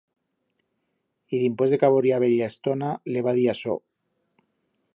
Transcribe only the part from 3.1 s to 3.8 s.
le va dir asó.